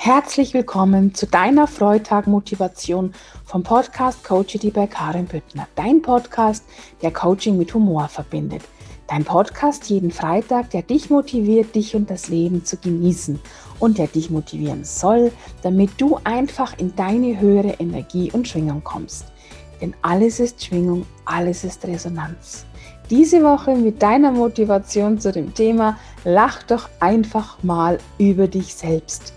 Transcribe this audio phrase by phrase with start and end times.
[0.00, 3.12] Herzlich willkommen zu deiner Freitag-Motivation
[3.44, 5.66] vom Podcast Coachity bei Karin Büttner.
[5.74, 6.64] Dein Podcast,
[7.02, 8.62] der Coaching mit Humor verbindet.
[9.08, 13.40] Dein Podcast jeden Freitag, der dich motiviert, dich und das Leben zu genießen
[13.80, 15.32] und der dich motivieren soll,
[15.62, 19.24] damit du einfach in deine höhere Energie und Schwingung kommst.
[19.80, 22.66] Denn alles ist Schwingung, alles ist Resonanz.
[23.10, 29.32] Diese Woche mit deiner Motivation zu dem Thema Lach doch einfach mal über dich selbst.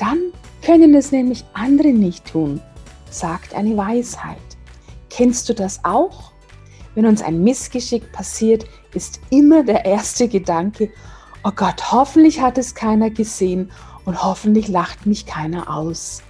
[0.00, 0.32] Dann
[0.62, 2.62] können es nämlich andere nicht tun,
[3.10, 4.38] sagt eine Weisheit.
[5.10, 6.32] Kennst du das auch?
[6.94, 8.64] Wenn uns ein Missgeschick passiert,
[8.94, 10.90] ist immer der erste Gedanke,
[11.44, 13.70] oh Gott, hoffentlich hat es keiner gesehen
[14.06, 16.22] und hoffentlich lacht mich keiner aus.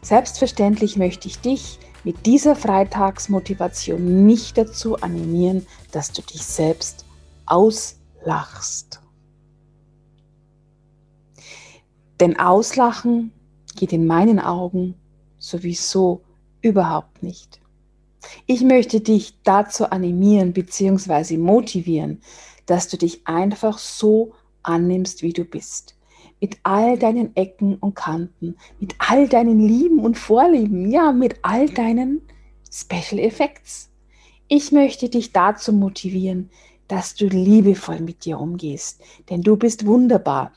[0.00, 7.04] Selbstverständlich möchte ich dich mit dieser Freitagsmotivation nicht dazu animieren, dass du dich selbst
[7.44, 9.01] auslachst.
[12.22, 13.32] Denn Auslachen
[13.74, 14.94] geht in meinen Augen
[15.38, 16.22] sowieso
[16.60, 17.60] überhaupt nicht.
[18.46, 21.36] Ich möchte dich dazu animieren bzw.
[21.36, 22.20] motivieren,
[22.66, 25.96] dass du dich einfach so annimmst, wie du bist.
[26.40, 31.68] Mit all deinen Ecken und Kanten, mit all deinen Lieben und Vorlieben, ja, mit all
[31.68, 32.22] deinen
[32.70, 33.90] Special Effects.
[34.46, 36.50] Ich möchte dich dazu motivieren,
[36.86, 40.52] dass du liebevoll mit dir umgehst, denn du bist wunderbar.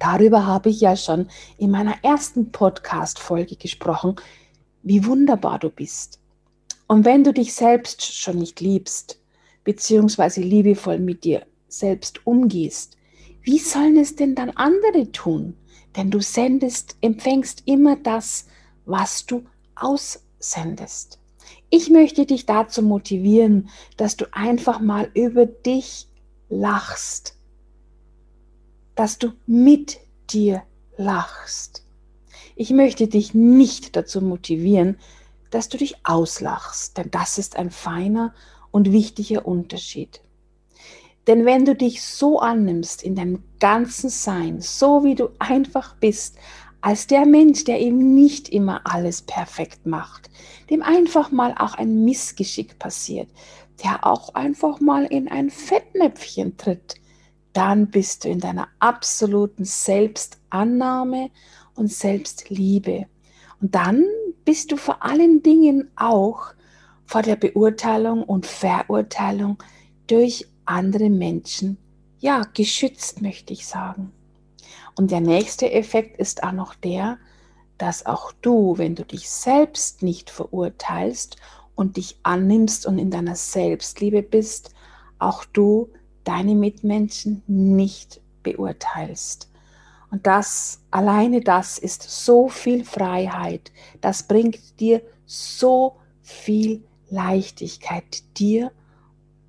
[0.00, 4.16] Darüber habe ich ja schon in meiner ersten Podcast-Folge gesprochen,
[4.82, 6.18] wie wunderbar du bist.
[6.88, 9.20] Und wenn du dich selbst schon nicht liebst,
[9.62, 12.96] beziehungsweise liebevoll mit dir selbst umgehst,
[13.42, 15.54] wie sollen es denn dann andere tun?
[15.96, 18.46] Denn du sendest, empfängst immer das,
[18.86, 21.18] was du aussendest.
[21.68, 26.08] Ich möchte dich dazu motivieren, dass du einfach mal über dich
[26.48, 27.36] lachst
[29.00, 29.98] dass du mit
[30.28, 30.62] dir
[30.98, 31.86] lachst.
[32.54, 34.98] Ich möchte dich nicht dazu motivieren,
[35.50, 38.34] dass du dich auslachst, denn das ist ein feiner
[38.70, 40.20] und wichtiger Unterschied.
[41.26, 46.36] Denn wenn du dich so annimmst in deinem ganzen Sein, so wie du einfach bist,
[46.82, 50.28] als der Mensch, der eben nicht immer alles perfekt macht,
[50.68, 53.30] dem einfach mal auch ein Missgeschick passiert,
[53.82, 56.99] der auch einfach mal in ein Fettnäpfchen tritt,
[57.52, 61.30] dann bist du in deiner absoluten Selbstannahme
[61.74, 63.06] und Selbstliebe.
[63.60, 64.04] Und dann
[64.44, 66.54] bist du vor allen Dingen auch
[67.04, 69.58] vor der Beurteilung und Verurteilung
[70.06, 71.76] durch andere Menschen,
[72.20, 74.12] ja, geschützt, möchte ich sagen.
[74.96, 77.18] Und der nächste Effekt ist auch noch der,
[77.78, 81.36] dass auch du, wenn du dich selbst nicht verurteilst
[81.74, 84.74] und dich annimmst und in deiner Selbstliebe bist,
[85.18, 85.90] auch du
[86.30, 89.50] deine Mitmenschen nicht beurteilst.
[90.12, 93.72] Und das, alleine das ist so viel Freiheit.
[94.00, 98.70] Das bringt dir so viel Leichtigkeit, dir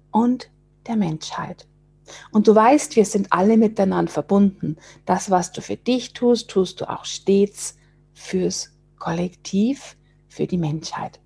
[0.09, 0.49] und
[0.87, 1.67] der Menschheit.
[2.31, 4.77] Und du weißt, wir sind alle miteinander verbunden.
[5.05, 7.77] Das, was du für dich tust, tust du auch stets
[8.13, 9.95] fürs Kollektiv,
[10.27, 11.19] für die Menschheit.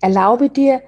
[0.00, 0.82] Erlaube dir,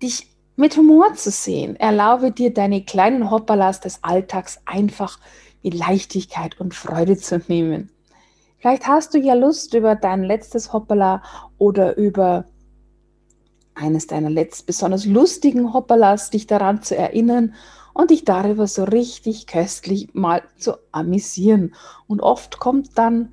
[0.00, 0.29] dich
[0.60, 1.74] mit Humor zu sehen.
[1.76, 5.18] Erlaube dir, deine kleinen Hoppalas des Alltags einfach
[5.62, 7.90] mit Leichtigkeit und Freude zu nehmen.
[8.58, 11.22] Vielleicht hast du ja Lust, über dein letztes Hoppala
[11.56, 12.44] oder über
[13.74, 17.54] eines deiner letzt besonders lustigen Hoppalas dich daran zu erinnern
[17.94, 21.74] und dich darüber so richtig köstlich mal zu amüsieren.
[22.06, 23.32] Und oft kommt dann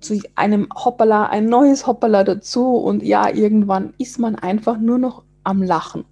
[0.00, 5.24] zu einem Hoppala ein neues Hoppala dazu und ja, irgendwann ist man einfach nur noch
[5.44, 6.04] am Lachen.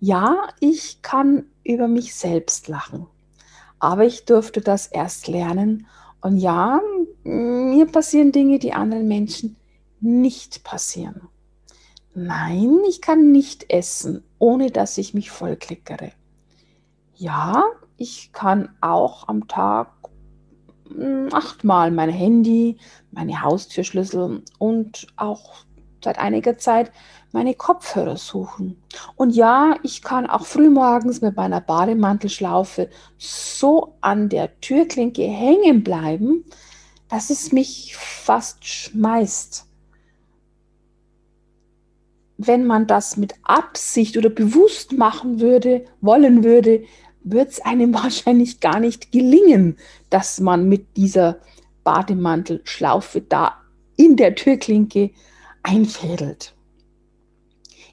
[0.00, 3.06] Ja, ich kann über mich selbst lachen,
[3.78, 5.86] aber ich durfte das erst lernen.
[6.20, 6.80] Und ja,
[7.24, 9.56] mir passieren Dinge, die anderen Menschen
[10.00, 11.28] nicht passieren.
[12.14, 16.12] Nein, ich kann nicht essen, ohne dass ich mich vollklickere.
[17.14, 17.64] Ja,
[17.96, 19.92] ich kann auch am Tag
[20.88, 22.78] hm, achtmal mein Handy,
[23.10, 25.64] meine Haustürschlüssel und auch
[26.02, 26.92] seit einiger Zeit
[27.32, 28.82] meine Kopfhörer suchen.
[29.16, 36.44] Und ja, ich kann auch frühmorgens mit meiner Bademantelschlaufe so an der Türklinke hängen bleiben,
[37.08, 39.66] dass es mich fast schmeißt.
[42.38, 46.84] Wenn man das mit Absicht oder bewusst machen würde, wollen würde,
[47.24, 49.76] wird es einem wahrscheinlich gar nicht gelingen,
[50.08, 51.38] dass man mit dieser
[51.84, 53.58] Bademantelschlaufe da
[53.96, 55.10] in der Türklinke
[55.68, 56.54] einfädelt.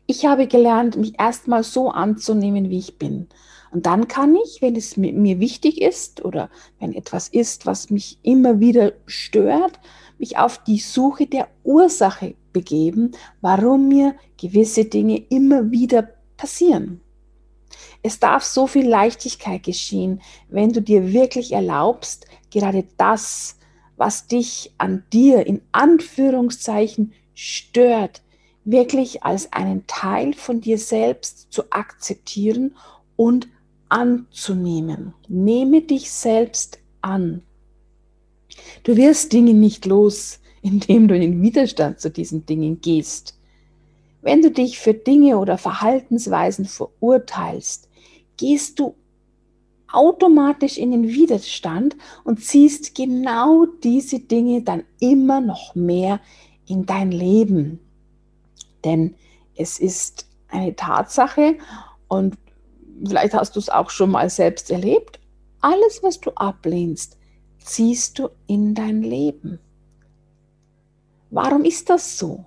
[0.08, 3.28] Ich habe gelernt, mich erstmal so anzunehmen, wie ich bin.
[3.72, 6.50] Und dann kann ich, wenn es mir wichtig ist oder
[6.80, 9.80] wenn etwas ist, was mich immer wieder stört,
[10.18, 13.12] mich auf die Suche der Ursache begeben,
[13.42, 16.08] warum mir gewisse Dinge immer wieder
[16.38, 17.02] passieren.
[18.02, 23.58] Es darf so viel Leichtigkeit geschehen, wenn du dir wirklich erlaubst, gerade das,
[23.98, 28.24] was dich an dir in Anführungszeichen stört,
[28.64, 32.76] wirklich als einen Teil von dir selbst zu akzeptieren
[33.16, 33.48] und
[33.90, 35.14] anzunehmen.
[35.28, 37.44] Nehme dich selbst an.
[38.84, 43.38] Du wirst Dinge nicht los, indem du in Widerstand zu diesen Dingen gehst.
[44.24, 47.88] Wenn du dich für Dinge oder Verhaltensweisen verurteilst,
[48.38, 48.96] gehst du
[49.92, 56.20] automatisch in den Widerstand und ziehst genau diese Dinge dann immer noch mehr
[56.68, 57.80] in dein Leben.
[58.84, 59.16] Denn
[59.56, 61.58] es ist eine Tatsache
[62.08, 62.38] und
[63.06, 65.20] vielleicht hast du es auch schon mal selbst erlebt,
[65.62, 67.18] alles, was du ablehnst,
[67.60, 69.60] ziehst du in dein Leben.
[71.32, 72.46] Warum ist das so?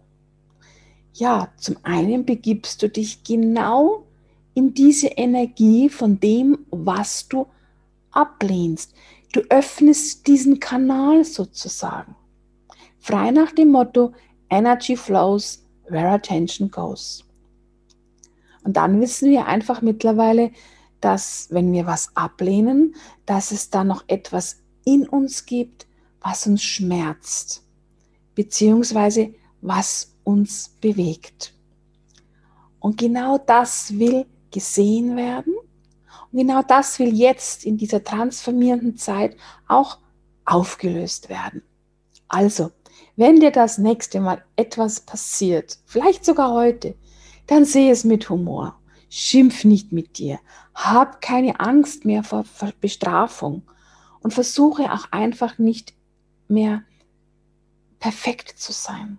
[1.14, 4.06] Ja, zum einen begibst du dich genau
[4.54, 7.46] in diese Energie von dem, was du
[8.12, 8.94] ablehnst.
[9.32, 12.14] Du öffnest diesen Kanal sozusagen.
[13.08, 14.12] Frei nach dem Motto,
[14.50, 17.24] Energy flows where attention goes.
[18.64, 20.50] Und dann wissen wir einfach mittlerweile,
[21.00, 22.94] dass wenn wir was ablehnen,
[23.24, 25.86] dass es da noch etwas in uns gibt,
[26.20, 27.64] was uns schmerzt,
[28.34, 29.32] beziehungsweise
[29.62, 31.54] was uns bewegt.
[32.78, 35.54] Und genau das will gesehen werden.
[36.30, 39.34] Und genau das will jetzt in dieser transformierenden Zeit
[39.66, 39.96] auch
[40.44, 41.62] aufgelöst werden.
[42.28, 42.70] Also,
[43.18, 46.94] wenn dir das nächste Mal etwas passiert, vielleicht sogar heute,
[47.48, 48.78] dann sehe es mit Humor.
[49.10, 50.38] Schimpf nicht mit dir.
[50.72, 52.44] Hab keine Angst mehr vor
[52.80, 53.62] Bestrafung
[54.20, 55.94] und versuche auch einfach nicht
[56.46, 56.84] mehr
[57.98, 59.18] perfekt zu sein.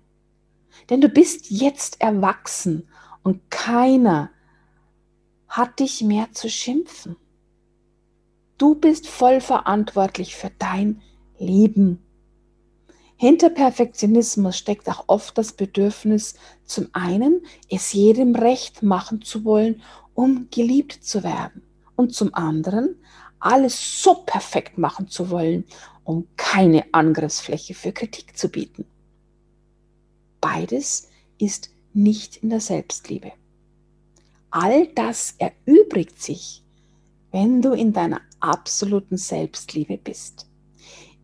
[0.90, 2.88] Denn du bist jetzt erwachsen
[3.24, 4.30] und keiner
[5.50, 7.18] hat dich mehr zu schimpfen.
[8.58, 11.02] Du bist voll verantwortlich für dein
[11.38, 12.02] Leben.
[13.22, 19.82] Hinter Perfektionismus steckt auch oft das Bedürfnis, zum einen es jedem recht machen zu wollen,
[20.14, 21.62] um geliebt zu werden,
[21.98, 22.96] und zum anderen
[23.42, 25.66] alles so perfekt machen zu wollen,
[26.06, 28.86] um keine Angriffsfläche für Kritik zu bieten.
[30.40, 33.34] Beides ist nicht in der Selbstliebe.
[34.50, 36.64] All das erübrigt sich,
[37.34, 40.48] wenn du in deiner absoluten Selbstliebe bist.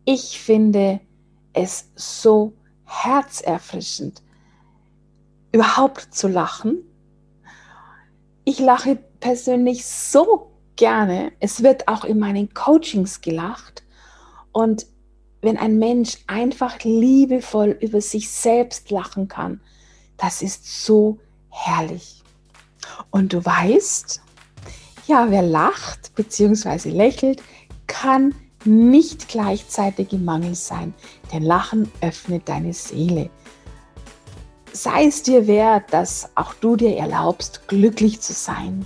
[0.04, 1.00] Ich finde,
[1.56, 2.52] es so
[2.84, 4.22] herzerfrischend,
[5.52, 6.78] überhaupt zu lachen.
[8.44, 11.32] Ich lache persönlich so gerne.
[11.40, 13.82] Es wird auch in meinen Coachings gelacht.
[14.52, 14.86] Und
[15.40, 19.60] wenn ein Mensch einfach liebevoll über sich selbst lachen kann,
[20.18, 21.18] das ist so
[21.48, 22.22] herrlich.
[23.10, 24.20] Und du weißt,
[25.06, 26.90] ja, wer lacht bzw.
[26.90, 27.42] lächelt,
[27.86, 28.34] kann
[28.66, 30.94] nicht gleichzeitig im Mangel sein,
[31.32, 33.30] denn Lachen öffnet deine Seele.
[34.72, 38.84] Sei es dir wert, dass auch du dir erlaubst, glücklich zu sein.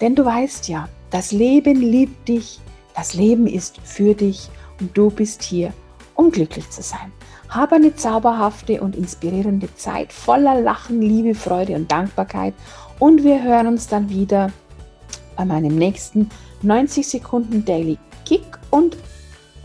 [0.00, 2.60] Denn du weißt ja, das Leben liebt dich,
[2.94, 4.48] das Leben ist für dich
[4.80, 5.72] und du bist hier,
[6.14, 7.12] um glücklich zu sein.
[7.48, 12.54] Habe eine zauberhafte und inspirierende Zeit voller Lachen, Liebe, Freude und Dankbarkeit
[12.98, 14.52] und wir hören uns dann wieder
[15.36, 16.28] bei meinem nächsten
[16.62, 18.96] 90 Sekunden Daily Kick und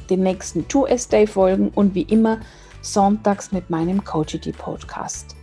[0.09, 2.39] den nächsten 2S-Day-Folgen und wie immer
[2.81, 5.35] sonntags mit meinem Coachity Podcast.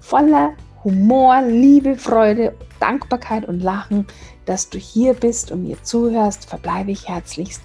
[0.00, 4.06] Voller Humor, Liebe, Freude, Dankbarkeit und Lachen,
[4.44, 7.62] dass du hier bist und mir zuhörst, verbleibe ich herzlichst.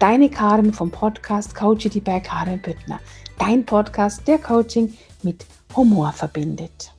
[0.00, 2.98] Deine Karin vom Podcast Coachity bei Karin Büttner.
[3.38, 6.93] Dein Podcast, der Coaching mit Humor verbindet.